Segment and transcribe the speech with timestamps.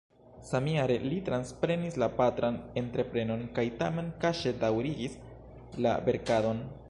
[0.51, 5.19] Samjare li transprenis la patran entreprenon kaj tamen kaŝe daŭrigis
[5.87, 6.67] la verkadon.